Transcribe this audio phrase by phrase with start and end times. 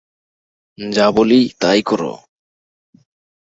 [0.77, 2.01] যা বলি তাই কর!